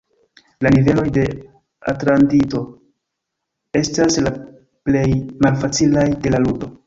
La 0.65 0.69
niveloj 0.75 1.03
de 1.17 1.25
Atlantido 1.91 2.61
estas 3.81 4.17
la 4.29 4.31
plej 4.89 5.07
malfacilaj 5.47 6.11
de 6.25 6.35
la 6.37 6.43
ludo. 6.47 6.77